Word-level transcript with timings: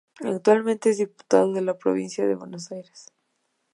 Actualmente 0.25 0.89
es 0.89 0.97
Diputado 0.97 1.53
de 1.53 1.61
la 1.61 1.77
Provincia 1.77 2.25
de 2.25 2.33
Buenos 2.33 2.71
Aires. 2.71 3.11